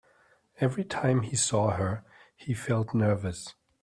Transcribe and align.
Every 0.59 0.83
time 0.83 1.21
he 1.21 1.35
saw 1.35 1.75
her, 1.75 2.03
he 2.35 2.55
felt 2.55 2.95
nervous. 2.95 3.53